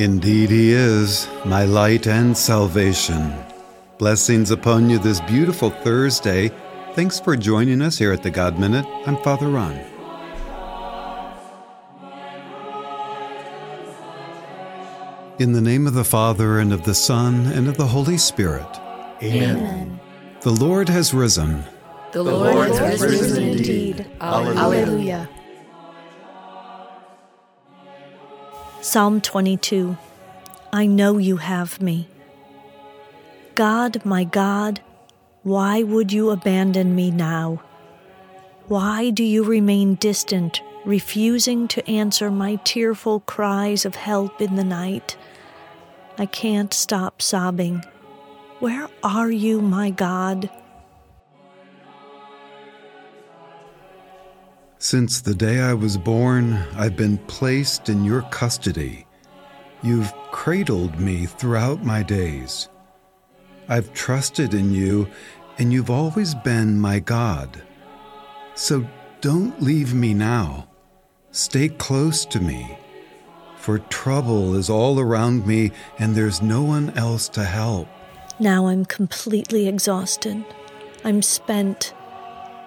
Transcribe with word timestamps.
Indeed, 0.00 0.48
He 0.48 0.72
is 0.72 1.28
my 1.44 1.66
light 1.66 2.06
and 2.06 2.34
salvation. 2.34 3.34
Blessings 3.98 4.50
upon 4.50 4.88
you 4.88 4.98
this 4.98 5.20
beautiful 5.20 5.68
Thursday. 5.68 6.50
Thanks 6.94 7.20
for 7.20 7.36
joining 7.36 7.82
us 7.82 7.98
here 7.98 8.10
at 8.10 8.22
the 8.22 8.30
God 8.30 8.58
Minute. 8.58 8.86
I'm 9.06 9.18
Father 9.18 9.48
Ron. 9.48 9.78
In 15.38 15.52
the 15.52 15.60
name 15.60 15.86
of 15.86 15.92
the 15.92 16.04
Father, 16.04 16.60
and 16.60 16.72
of 16.72 16.84
the 16.84 16.94
Son, 16.94 17.44
and 17.48 17.68
of 17.68 17.76
the 17.76 17.86
Holy 17.86 18.16
Spirit. 18.16 18.80
Amen. 19.22 20.00
The 20.40 20.50
Lord 20.50 20.88
has 20.88 21.12
risen. 21.12 21.62
The 22.12 22.22
Lord 22.22 22.70
has 22.70 23.02
risen 23.02 23.42
indeed. 23.42 24.06
Alleluia. 24.18 25.28
Psalm 28.82 29.20
22 29.20 29.94
I 30.72 30.86
know 30.86 31.18
you 31.18 31.36
have 31.36 31.82
me. 31.82 32.08
God, 33.54 34.02
my 34.06 34.24
God, 34.24 34.80
why 35.42 35.82
would 35.82 36.14
you 36.14 36.30
abandon 36.30 36.94
me 36.94 37.10
now? 37.10 37.62
Why 38.68 39.10
do 39.10 39.22
you 39.22 39.44
remain 39.44 39.96
distant, 39.96 40.62
refusing 40.86 41.68
to 41.68 41.86
answer 41.90 42.30
my 42.30 42.56
tearful 42.64 43.20
cries 43.20 43.84
of 43.84 43.96
help 43.96 44.40
in 44.40 44.56
the 44.56 44.64
night? 44.64 45.14
I 46.16 46.24
can't 46.24 46.72
stop 46.72 47.20
sobbing. 47.20 47.84
Where 48.60 48.88
are 49.02 49.30
you, 49.30 49.60
my 49.60 49.90
God? 49.90 50.48
Since 54.82 55.20
the 55.20 55.34
day 55.34 55.60
I 55.60 55.74
was 55.74 55.98
born, 55.98 56.54
I've 56.74 56.96
been 56.96 57.18
placed 57.18 57.90
in 57.90 58.02
your 58.02 58.22
custody. 58.22 59.06
You've 59.82 60.10
cradled 60.32 60.98
me 60.98 61.26
throughout 61.26 61.84
my 61.84 62.02
days. 62.02 62.70
I've 63.68 63.92
trusted 63.92 64.54
in 64.54 64.72
you, 64.72 65.06
and 65.58 65.70
you've 65.70 65.90
always 65.90 66.34
been 66.34 66.80
my 66.80 66.98
God. 66.98 67.62
So 68.54 68.86
don't 69.20 69.62
leave 69.62 69.92
me 69.92 70.14
now. 70.14 70.66
Stay 71.30 71.68
close 71.68 72.24
to 72.24 72.40
me. 72.40 72.78
For 73.56 73.80
trouble 73.80 74.54
is 74.54 74.70
all 74.70 74.98
around 74.98 75.46
me, 75.46 75.72
and 75.98 76.14
there's 76.14 76.40
no 76.40 76.62
one 76.62 76.88
else 76.96 77.28
to 77.30 77.44
help. 77.44 77.86
Now 78.38 78.68
I'm 78.68 78.86
completely 78.86 79.68
exhausted. 79.68 80.42
I'm 81.04 81.20
spent. 81.20 81.92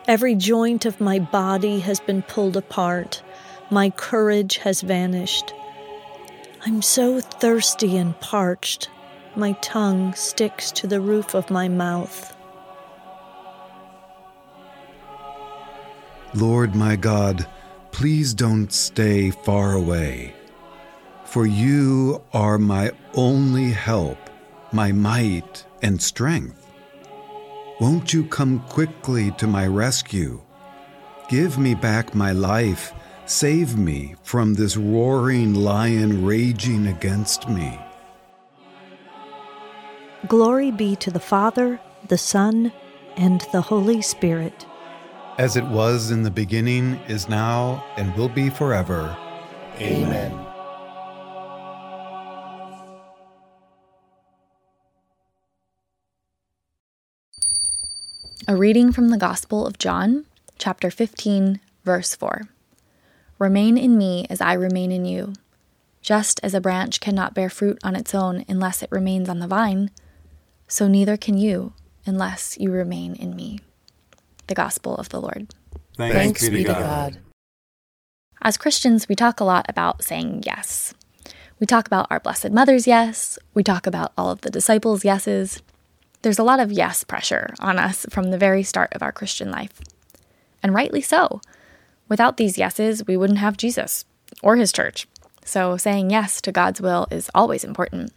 Every 0.05 0.35
joint 0.35 0.85
of 0.85 0.99
my 0.99 1.19
body 1.19 1.79
has 1.79 2.01
been 2.01 2.23
pulled 2.23 2.57
apart. 2.57 3.23
My 3.71 3.89
courage 3.89 4.57
has 4.57 4.81
vanished. 4.81 5.53
I'm 6.65 6.81
so 6.81 7.21
thirsty 7.21 7.95
and 7.95 8.19
parched. 8.19 8.89
My 9.37 9.53
tongue 9.61 10.13
sticks 10.13 10.71
to 10.71 10.87
the 10.87 10.99
roof 10.99 11.33
of 11.33 11.49
my 11.49 11.69
mouth. 11.69 12.35
Lord 16.33 16.75
my 16.75 16.97
God, 16.97 17.47
please 17.91 18.33
don't 18.33 18.73
stay 18.73 19.31
far 19.31 19.71
away. 19.71 20.35
For 21.23 21.45
you 21.45 22.21
are 22.33 22.57
my 22.57 22.91
only 23.13 23.71
help, 23.71 24.17
my 24.73 24.91
might 24.91 25.65
and 25.81 26.01
strength. 26.01 26.62
Won't 27.83 28.13
you 28.13 28.23
come 28.23 28.61
quickly 28.69 29.31
to 29.31 29.45
my 29.45 29.67
rescue? 29.67 30.39
Give 31.27 31.57
me 31.57 31.75
back 31.75 32.15
my 32.15 32.31
life. 32.31 32.93
Save 33.25 33.77
me 33.77 34.15
from 34.23 34.53
this 34.53 34.77
roaring 34.77 35.53
lion 35.53 36.25
raging 36.25 36.87
against 36.87 37.49
me. 37.49 37.77
Glory 40.29 40.71
be 40.71 40.95
to 40.95 41.11
the 41.11 41.19
Father, 41.19 41.77
the 42.07 42.17
Son, 42.17 42.71
and 43.17 43.41
the 43.51 43.59
Holy 43.59 44.01
Spirit. 44.01 44.65
As 45.37 45.57
it 45.57 45.65
was 45.65 46.09
in 46.09 46.23
the 46.23 46.31
beginning, 46.31 47.01
is 47.09 47.27
now, 47.27 47.83
and 47.97 48.15
will 48.15 48.29
be 48.29 48.49
forever. 48.49 49.13
Amen. 49.81 50.42
A 58.47 58.55
reading 58.57 58.91
from 58.91 59.09
the 59.09 59.17
Gospel 59.17 59.65
of 59.65 59.77
John, 59.77 60.25
chapter 60.57 60.91
15, 60.91 61.61
verse 61.85 62.13
4. 62.15 62.41
Remain 63.39 63.77
in 63.77 63.97
me 63.97 64.25
as 64.29 64.41
I 64.41 64.53
remain 64.53 64.91
in 64.91 65.05
you. 65.05 65.33
Just 66.01 66.41
as 66.43 66.53
a 66.53 66.59
branch 66.59 66.99
cannot 66.99 67.33
bear 67.33 67.49
fruit 67.49 67.79
on 67.83 67.95
its 67.95 68.13
own 68.13 68.43
unless 68.49 68.83
it 68.83 68.91
remains 68.91 69.29
on 69.29 69.39
the 69.39 69.47
vine, 69.47 69.91
so 70.67 70.89
neither 70.89 71.15
can 71.15 71.37
you 71.37 71.73
unless 72.05 72.57
you 72.59 72.69
remain 72.69 73.15
in 73.15 73.35
me. 73.35 73.59
The 74.47 74.55
Gospel 74.55 74.95
of 74.95 75.07
the 75.09 75.21
Lord. 75.21 75.53
Thanks, 75.95 76.15
Thanks 76.15 76.49
be 76.49 76.63
to 76.63 76.63
God. 76.65 76.79
God. 77.13 77.17
As 78.41 78.57
Christians, 78.57 79.07
we 79.07 79.15
talk 79.15 79.39
a 79.39 79.45
lot 79.45 79.65
about 79.69 80.03
saying 80.03 80.43
yes. 80.45 80.93
We 81.61 81.65
talk 81.65 81.87
about 81.87 82.07
our 82.09 82.19
Blessed 82.19 82.51
Mother's 82.51 82.87
yes. 82.87 83.39
We 83.53 83.63
talk 83.63 83.87
about 83.87 84.11
all 84.17 84.29
of 84.31 84.41
the 84.41 84.49
disciples' 84.49 85.05
yeses. 85.05 85.61
There's 86.23 86.39
a 86.39 86.43
lot 86.43 86.61
of 86.61 86.71
yes 86.71 87.03
pressure 87.03 87.53
on 87.59 87.77
us 87.77 88.05
from 88.09 88.31
the 88.31 88.37
very 88.37 88.63
start 88.63 88.93
of 88.93 89.03
our 89.03 89.11
Christian 89.11 89.51
life. 89.51 89.79
And 90.63 90.73
rightly 90.73 91.01
so. 91.01 91.41
Without 92.07 92.37
these 92.37 92.57
yeses, 92.57 93.05
we 93.05 93.17
wouldn't 93.17 93.39
have 93.39 93.57
Jesus 93.57 94.05
or 94.41 94.55
his 94.55 94.71
church. 94.71 95.05
So 95.43 95.75
saying 95.75 96.09
yes 96.09 96.41
to 96.41 96.53
God's 96.53 96.79
will 96.79 97.07
is 97.11 97.29
always 97.35 97.65
important. 97.65 98.13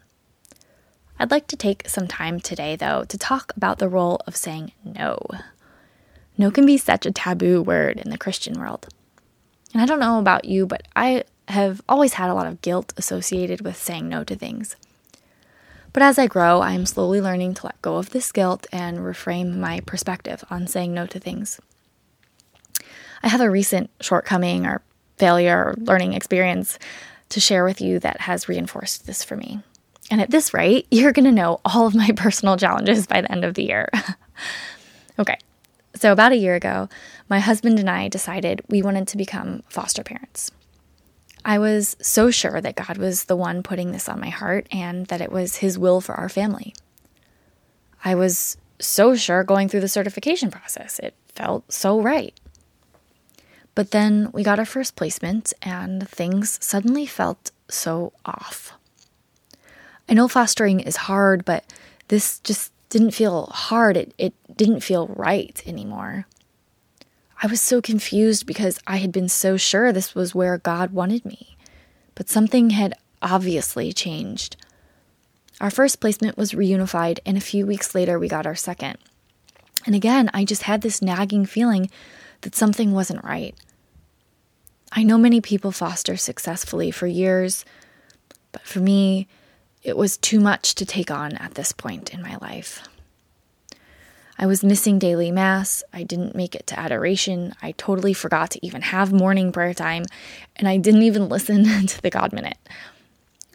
I'd 1.18 1.32
like 1.32 1.48
to 1.48 1.56
take 1.56 1.88
some 1.88 2.06
time 2.06 2.38
today, 2.38 2.76
though, 2.76 3.04
to 3.08 3.18
talk 3.18 3.52
about 3.56 3.78
the 3.78 3.88
role 3.88 4.20
of 4.24 4.36
saying 4.36 4.70
no. 4.84 5.18
No 6.38 6.52
can 6.52 6.64
be 6.64 6.76
such 6.76 7.06
a 7.06 7.10
taboo 7.10 7.60
word 7.60 7.98
in 7.98 8.10
the 8.10 8.18
Christian 8.18 8.60
world. 8.60 8.86
And 9.72 9.82
I 9.82 9.86
don't 9.86 9.98
know 9.98 10.20
about 10.20 10.44
you, 10.44 10.64
but 10.64 10.86
I 10.94 11.24
have 11.48 11.82
always 11.88 12.14
had 12.14 12.30
a 12.30 12.34
lot 12.34 12.46
of 12.46 12.62
guilt 12.62 12.92
associated 12.96 13.62
with 13.62 13.76
saying 13.76 14.08
no 14.08 14.22
to 14.22 14.36
things. 14.36 14.76
But 15.96 16.02
as 16.02 16.18
I 16.18 16.26
grow, 16.26 16.60
I 16.60 16.72
am 16.72 16.84
slowly 16.84 17.22
learning 17.22 17.54
to 17.54 17.64
let 17.68 17.80
go 17.80 17.96
of 17.96 18.10
this 18.10 18.30
guilt 18.30 18.66
and 18.70 18.98
reframe 18.98 19.56
my 19.56 19.80
perspective 19.80 20.44
on 20.50 20.66
saying 20.66 20.92
no 20.92 21.06
to 21.06 21.18
things. 21.18 21.58
I 23.22 23.28
have 23.28 23.40
a 23.40 23.48
recent 23.48 23.88
shortcoming 24.02 24.66
or 24.66 24.82
failure 25.16 25.56
or 25.56 25.74
learning 25.78 26.12
experience 26.12 26.78
to 27.30 27.40
share 27.40 27.64
with 27.64 27.80
you 27.80 27.98
that 28.00 28.20
has 28.20 28.46
reinforced 28.46 29.06
this 29.06 29.24
for 29.24 29.38
me. 29.38 29.62
And 30.10 30.20
at 30.20 30.30
this 30.30 30.52
rate, 30.52 30.86
you're 30.90 31.12
going 31.12 31.24
to 31.24 31.32
know 31.32 31.62
all 31.64 31.86
of 31.86 31.94
my 31.94 32.10
personal 32.14 32.58
challenges 32.58 33.06
by 33.06 33.22
the 33.22 33.32
end 33.32 33.46
of 33.46 33.54
the 33.54 33.64
year. 33.64 33.88
okay, 35.18 35.38
so 35.94 36.12
about 36.12 36.32
a 36.32 36.36
year 36.36 36.56
ago, 36.56 36.90
my 37.30 37.40
husband 37.40 37.78
and 37.78 37.88
I 37.88 38.08
decided 38.08 38.60
we 38.68 38.82
wanted 38.82 39.08
to 39.08 39.16
become 39.16 39.62
foster 39.70 40.04
parents. 40.04 40.50
I 41.46 41.60
was 41.60 41.96
so 42.00 42.32
sure 42.32 42.60
that 42.60 42.74
God 42.74 42.98
was 42.98 43.24
the 43.24 43.36
one 43.36 43.62
putting 43.62 43.92
this 43.92 44.08
on 44.08 44.18
my 44.18 44.30
heart 44.30 44.66
and 44.72 45.06
that 45.06 45.20
it 45.20 45.30
was 45.30 45.56
His 45.56 45.78
will 45.78 46.00
for 46.00 46.16
our 46.16 46.28
family. 46.28 46.74
I 48.04 48.16
was 48.16 48.56
so 48.80 49.14
sure 49.14 49.44
going 49.44 49.68
through 49.68 49.80
the 49.80 49.88
certification 49.88 50.50
process. 50.50 50.98
It 50.98 51.14
felt 51.28 51.72
so 51.72 52.00
right. 52.00 52.34
But 53.76 53.92
then 53.92 54.30
we 54.32 54.42
got 54.42 54.58
our 54.58 54.64
first 54.64 54.96
placement 54.96 55.52
and 55.62 56.08
things 56.08 56.58
suddenly 56.60 57.06
felt 57.06 57.52
so 57.68 58.12
off. 58.24 58.72
I 60.08 60.14
know 60.14 60.26
fostering 60.26 60.80
is 60.80 60.96
hard, 60.96 61.44
but 61.44 61.64
this 62.08 62.40
just 62.40 62.72
didn't 62.88 63.12
feel 63.12 63.46
hard. 63.46 63.96
It, 63.96 64.14
it 64.18 64.34
didn't 64.56 64.80
feel 64.80 65.06
right 65.14 65.62
anymore. 65.64 66.26
I 67.42 67.46
was 67.46 67.60
so 67.60 67.82
confused 67.82 68.46
because 68.46 68.78
I 68.86 68.96
had 68.96 69.12
been 69.12 69.28
so 69.28 69.56
sure 69.56 69.92
this 69.92 70.14
was 70.14 70.34
where 70.34 70.58
God 70.58 70.92
wanted 70.92 71.24
me. 71.24 71.56
But 72.14 72.30
something 72.30 72.70
had 72.70 72.94
obviously 73.20 73.92
changed. 73.92 74.56
Our 75.60 75.70
first 75.70 76.00
placement 76.00 76.38
was 76.38 76.52
reunified, 76.52 77.18
and 77.26 77.36
a 77.36 77.42
few 77.42 77.66
weeks 77.66 77.94
later, 77.94 78.18
we 78.18 78.28
got 78.28 78.46
our 78.46 78.54
second. 78.54 78.98
And 79.84 79.94
again, 79.94 80.30
I 80.32 80.44
just 80.44 80.62
had 80.62 80.82
this 80.82 81.02
nagging 81.02 81.46
feeling 81.46 81.90
that 82.40 82.54
something 82.54 82.92
wasn't 82.92 83.24
right. 83.24 83.54
I 84.92 85.02
know 85.02 85.18
many 85.18 85.40
people 85.40 85.72
foster 85.72 86.16
successfully 86.16 86.90
for 86.90 87.06
years, 87.06 87.64
but 88.52 88.62
for 88.62 88.80
me, 88.80 89.28
it 89.82 89.96
was 89.96 90.16
too 90.16 90.40
much 90.40 90.74
to 90.76 90.86
take 90.86 91.10
on 91.10 91.36
at 91.36 91.54
this 91.54 91.72
point 91.72 92.12
in 92.12 92.22
my 92.22 92.36
life. 92.36 92.82
I 94.38 94.46
was 94.46 94.62
missing 94.62 94.98
daily 94.98 95.30
mass. 95.30 95.82
I 95.92 96.02
didn't 96.02 96.34
make 96.34 96.54
it 96.54 96.66
to 96.68 96.78
adoration. 96.78 97.54
I 97.62 97.72
totally 97.72 98.12
forgot 98.12 98.50
to 98.52 98.66
even 98.66 98.82
have 98.82 99.12
morning 99.12 99.50
prayer 99.52 99.74
time. 99.74 100.04
And 100.56 100.68
I 100.68 100.76
didn't 100.76 101.02
even 101.02 101.28
listen 101.30 101.64
to 101.86 102.02
the 102.02 102.10
God 102.10 102.32
Minute. 102.32 102.58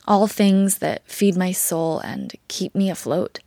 All 0.07 0.28
things 0.28 0.80
that 0.80 1.07
feed 1.07 1.38
my 1.38 1.51
soul 1.51 2.00
and 2.00 2.33
keep 2.48 2.74
me 2.74 2.89
afloat. 2.89 3.39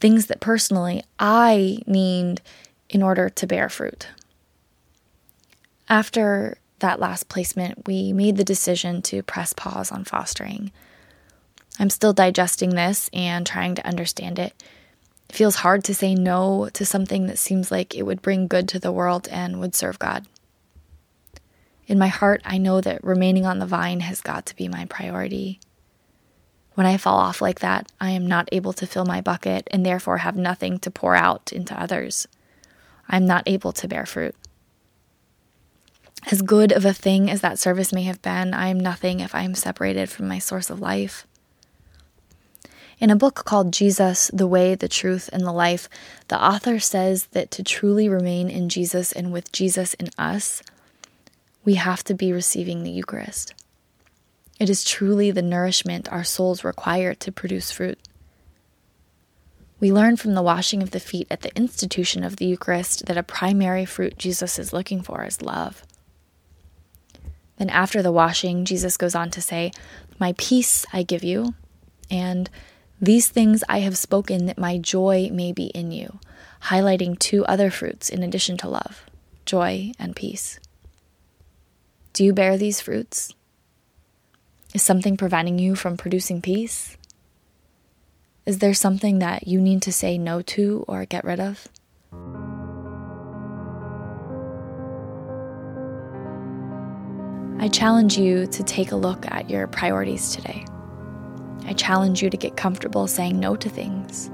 Things 0.00 0.26
that 0.26 0.40
personally 0.40 1.02
I 1.18 1.78
need 1.86 2.40
in 2.88 3.02
order 3.02 3.28
to 3.28 3.46
bear 3.46 3.68
fruit. 3.68 4.08
After 5.88 6.58
that 6.78 7.00
last 7.00 7.28
placement, 7.28 7.86
we 7.86 8.12
made 8.12 8.36
the 8.36 8.44
decision 8.44 9.02
to 9.02 9.22
press 9.22 9.52
pause 9.52 9.90
on 9.90 10.04
fostering. 10.04 10.70
I'm 11.78 11.90
still 11.90 12.12
digesting 12.12 12.70
this 12.70 13.08
and 13.12 13.46
trying 13.46 13.74
to 13.76 13.86
understand 13.86 14.38
it. 14.38 14.54
It 15.32 15.36
feels 15.36 15.56
hard 15.56 15.82
to 15.84 15.94
say 15.94 16.14
no 16.14 16.68
to 16.74 16.84
something 16.84 17.26
that 17.26 17.38
seems 17.38 17.70
like 17.70 17.94
it 17.94 18.02
would 18.02 18.20
bring 18.20 18.48
good 18.48 18.68
to 18.68 18.78
the 18.78 18.92
world 18.92 19.26
and 19.28 19.60
would 19.60 19.74
serve 19.74 19.98
God. 19.98 20.26
In 21.86 21.98
my 21.98 22.08
heart, 22.08 22.42
I 22.44 22.58
know 22.58 22.82
that 22.82 23.02
remaining 23.02 23.46
on 23.46 23.58
the 23.58 23.64
vine 23.64 24.00
has 24.00 24.20
got 24.20 24.44
to 24.44 24.56
be 24.56 24.68
my 24.68 24.84
priority. 24.84 25.58
When 26.74 26.86
I 26.86 26.98
fall 26.98 27.16
off 27.16 27.40
like 27.40 27.60
that, 27.60 27.90
I 27.98 28.10
am 28.10 28.26
not 28.26 28.50
able 28.52 28.74
to 28.74 28.86
fill 28.86 29.06
my 29.06 29.22
bucket 29.22 29.66
and 29.70 29.86
therefore 29.86 30.18
have 30.18 30.36
nothing 30.36 30.78
to 30.80 30.90
pour 30.90 31.16
out 31.16 31.50
into 31.50 31.80
others. 31.80 32.28
I'm 33.08 33.24
not 33.24 33.44
able 33.46 33.72
to 33.72 33.88
bear 33.88 34.04
fruit. 34.04 34.36
As 36.30 36.42
good 36.42 36.72
of 36.72 36.84
a 36.84 36.92
thing 36.92 37.30
as 37.30 37.40
that 37.40 37.58
service 37.58 37.90
may 37.90 38.02
have 38.02 38.20
been, 38.20 38.52
I 38.52 38.68
am 38.68 38.78
nothing 38.78 39.20
if 39.20 39.34
I 39.34 39.44
am 39.44 39.54
separated 39.54 40.10
from 40.10 40.28
my 40.28 40.38
source 40.38 40.68
of 40.68 40.78
life. 40.78 41.26
In 43.02 43.10
a 43.10 43.16
book 43.16 43.44
called 43.44 43.72
Jesus, 43.72 44.30
the 44.32 44.46
Way, 44.46 44.76
the 44.76 44.86
Truth, 44.86 45.28
and 45.32 45.42
the 45.42 45.50
Life, 45.50 45.88
the 46.28 46.40
author 46.40 46.78
says 46.78 47.26
that 47.32 47.50
to 47.50 47.64
truly 47.64 48.08
remain 48.08 48.48
in 48.48 48.68
Jesus 48.68 49.10
and 49.10 49.32
with 49.32 49.50
Jesus 49.50 49.94
in 49.94 50.10
us, 50.16 50.62
we 51.64 51.74
have 51.74 52.04
to 52.04 52.14
be 52.14 52.32
receiving 52.32 52.84
the 52.84 52.92
Eucharist. 52.92 53.54
It 54.60 54.70
is 54.70 54.84
truly 54.84 55.32
the 55.32 55.42
nourishment 55.42 56.12
our 56.12 56.22
souls 56.22 56.62
require 56.62 57.12
to 57.12 57.32
produce 57.32 57.72
fruit. 57.72 57.98
We 59.80 59.90
learn 59.90 60.16
from 60.16 60.34
the 60.34 60.40
washing 60.42 60.80
of 60.80 60.92
the 60.92 61.00
feet 61.00 61.26
at 61.28 61.40
the 61.40 61.54
institution 61.56 62.22
of 62.22 62.36
the 62.36 62.46
Eucharist 62.46 63.06
that 63.06 63.16
a 63.16 63.24
primary 63.24 63.84
fruit 63.84 64.16
Jesus 64.16 64.60
is 64.60 64.72
looking 64.72 65.02
for 65.02 65.24
is 65.24 65.42
love. 65.42 65.82
Then, 67.56 67.68
after 67.68 68.00
the 68.00 68.12
washing, 68.12 68.64
Jesus 68.64 68.96
goes 68.96 69.16
on 69.16 69.32
to 69.32 69.42
say, 69.42 69.72
My 70.20 70.36
peace 70.38 70.86
I 70.92 71.02
give 71.02 71.24
you, 71.24 71.54
and 72.08 72.48
these 73.02 73.28
things 73.28 73.64
I 73.68 73.80
have 73.80 73.98
spoken 73.98 74.46
that 74.46 74.56
my 74.56 74.78
joy 74.78 75.28
may 75.32 75.52
be 75.52 75.66
in 75.66 75.90
you, 75.90 76.20
highlighting 76.66 77.18
two 77.18 77.44
other 77.46 77.68
fruits 77.68 78.08
in 78.08 78.22
addition 78.22 78.56
to 78.58 78.68
love 78.68 79.04
joy 79.44 79.90
and 79.98 80.14
peace. 80.14 80.60
Do 82.12 82.22
you 82.22 82.32
bear 82.32 82.56
these 82.56 82.80
fruits? 82.80 83.34
Is 84.72 84.84
something 84.84 85.16
preventing 85.16 85.58
you 85.58 85.74
from 85.74 85.96
producing 85.96 86.40
peace? 86.40 86.96
Is 88.46 88.60
there 88.60 88.72
something 88.72 89.18
that 89.18 89.48
you 89.48 89.60
need 89.60 89.82
to 89.82 89.92
say 89.92 90.16
no 90.16 90.40
to 90.42 90.84
or 90.86 91.04
get 91.04 91.24
rid 91.24 91.40
of? 91.40 91.66
I 97.60 97.68
challenge 97.68 98.16
you 98.16 98.46
to 98.46 98.62
take 98.62 98.92
a 98.92 98.96
look 98.96 99.26
at 99.28 99.50
your 99.50 99.66
priorities 99.66 100.36
today. 100.36 100.64
I 101.66 101.72
challenge 101.72 102.22
you 102.22 102.30
to 102.30 102.36
get 102.36 102.56
comfortable 102.56 103.06
saying 103.06 103.38
no 103.38 103.56
to 103.56 103.68
things, 103.68 104.30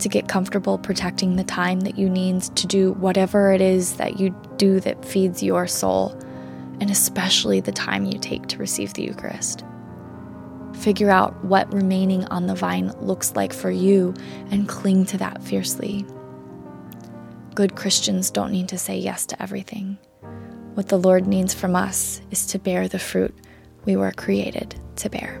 to 0.00 0.08
get 0.08 0.28
comfortable 0.28 0.78
protecting 0.78 1.36
the 1.36 1.44
time 1.44 1.80
that 1.80 1.98
you 1.98 2.08
need 2.08 2.42
to 2.42 2.66
do 2.66 2.92
whatever 2.94 3.52
it 3.52 3.60
is 3.60 3.96
that 3.96 4.18
you 4.20 4.34
do 4.56 4.80
that 4.80 5.04
feeds 5.04 5.42
your 5.42 5.66
soul, 5.66 6.18
and 6.80 6.90
especially 6.90 7.60
the 7.60 7.72
time 7.72 8.04
you 8.04 8.18
take 8.18 8.46
to 8.48 8.58
receive 8.58 8.94
the 8.94 9.02
Eucharist. 9.02 9.64
Figure 10.74 11.10
out 11.10 11.44
what 11.44 11.72
remaining 11.72 12.24
on 12.26 12.46
the 12.46 12.54
vine 12.54 12.92
looks 13.00 13.34
like 13.34 13.52
for 13.52 13.70
you 13.70 14.14
and 14.50 14.68
cling 14.68 15.04
to 15.06 15.18
that 15.18 15.42
fiercely. 15.42 16.06
Good 17.54 17.74
Christians 17.74 18.30
don't 18.30 18.52
need 18.52 18.68
to 18.68 18.78
say 18.78 18.96
yes 18.96 19.26
to 19.26 19.42
everything. 19.42 19.98
What 20.74 20.88
the 20.88 20.98
Lord 20.98 21.26
needs 21.26 21.52
from 21.52 21.74
us 21.74 22.20
is 22.30 22.46
to 22.48 22.60
bear 22.60 22.86
the 22.86 23.00
fruit 23.00 23.34
we 23.84 23.96
were 23.96 24.12
created 24.12 24.78
to 24.96 25.10
bear. 25.10 25.40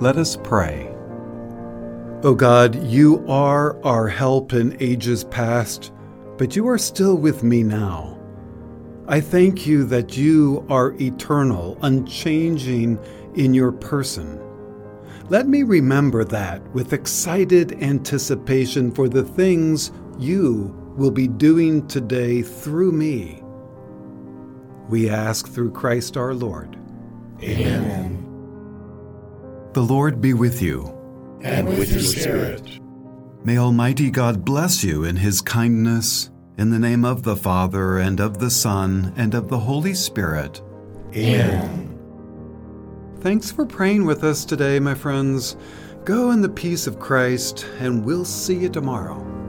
Let 0.00 0.16
us 0.16 0.34
pray. 0.34 0.88
O 2.22 2.34
God, 2.34 2.82
you 2.84 3.22
are 3.28 3.82
our 3.84 4.08
help 4.08 4.54
in 4.54 4.76
ages 4.80 5.24
past, 5.24 5.92
but 6.38 6.56
you 6.56 6.66
are 6.68 6.78
still 6.78 7.16
with 7.16 7.42
me 7.42 7.62
now. 7.62 8.18
I 9.08 9.20
thank 9.20 9.66
you 9.66 9.84
that 9.84 10.16
you 10.16 10.64
are 10.70 10.94
eternal, 11.00 11.78
unchanging 11.82 12.98
in 13.34 13.52
your 13.52 13.72
person. 13.72 14.40
Let 15.28 15.48
me 15.48 15.64
remember 15.64 16.24
that 16.24 16.62
with 16.72 16.94
excited 16.94 17.82
anticipation 17.82 18.90
for 18.92 19.06
the 19.08 19.24
things 19.24 19.92
you 20.18 20.74
will 20.96 21.10
be 21.10 21.28
doing 21.28 21.86
today 21.88 22.40
through 22.40 22.92
me. 22.92 23.42
We 24.88 25.10
ask 25.10 25.46
through 25.46 25.72
Christ 25.72 26.16
our 26.16 26.32
Lord. 26.32 26.78
Amen. 27.42 28.19
The 29.72 29.82
Lord 29.82 30.20
be 30.20 30.34
with 30.34 30.60
you. 30.60 30.92
And 31.42 31.68
with 31.68 31.92
your 31.92 32.00
spirit. 32.00 32.80
May 33.44 33.56
Almighty 33.56 34.10
God 34.10 34.44
bless 34.44 34.82
you 34.82 35.04
in 35.04 35.14
his 35.16 35.40
kindness, 35.40 36.28
in 36.58 36.70
the 36.70 36.78
name 36.78 37.04
of 37.04 37.22
the 37.22 37.36
Father, 37.36 37.98
and 37.98 38.18
of 38.18 38.40
the 38.40 38.50
Son, 38.50 39.14
and 39.16 39.32
of 39.32 39.48
the 39.48 39.60
Holy 39.60 39.94
Spirit. 39.94 40.60
Amen. 41.14 41.96
Thanks 43.20 43.52
for 43.52 43.64
praying 43.64 44.06
with 44.06 44.24
us 44.24 44.44
today, 44.44 44.80
my 44.80 44.94
friends. 44.94 45.56
Go 46.04 46.32
in 46.32 46.42
the 46.42 46.48
peace 46.48 46.88
of 46.88 46.98
Christ, 46.98 47.64
and 47.78 48.04
we'll 48.04 48.24
see 48.24 48.56
you 48.56 48.70
tomorrow. 48.70 49.39